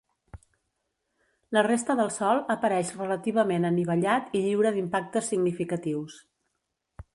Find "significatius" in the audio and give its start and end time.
5.35-6.21